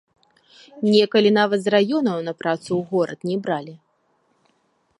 Некалі 0.93 1.29
нават 1.39 1.59
з 1.65 1.75
раёнаў 1.75 2.19
на 2.29 2.33
працу 2.41 2.67
ў 2.79 2.81
горад 2.93 3.19
не 3.33 3.37
бралі. 3.45 3.77